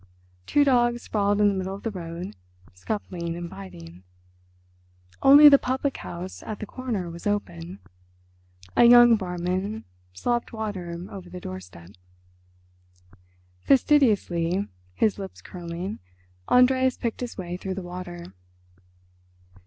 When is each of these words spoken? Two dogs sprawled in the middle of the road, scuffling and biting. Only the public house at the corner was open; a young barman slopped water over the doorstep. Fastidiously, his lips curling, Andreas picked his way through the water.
Two 0.47 0.63
dogs 0.63 1.03
sprawled 1.03 1.39
in 1.39 1.47
the 1.47 1.53
middle 1.53 1.75
of 1.75 1.83
the 1.83 1.91
road, 1.91 2.35
scuffling 2.73 3.35
and 3.35 3.47
biting. 3.47 4.01
Only 5.21 5.47
the 5.47 5.59
public 5.59 5.97
house 5.97 6.41
at 6.41 6.57
the 6.57 6.65
corner 6.65 7.07
was 7.11 7.27
open; 7.27 7.77
a 8.75 8.85
young 8.85 9.15
barman 9.15 9.85
slopped 10.11 10.53
water 10.53 10.91
over 11.11 11.29
the 11.29 11.39
doorstep. 11.39 11.91
Fastidiously, 13.59 14.67
his 14.95 15.19
lips 15.19 15.39
curling, 15.39 15.99
Andreas 16.49 16.97
picked 16.97 17.19
his 17.21 17.37
way 17.37 17.55
through 17.55 17.75
the 17.75 17.83
water. 17.83 18.33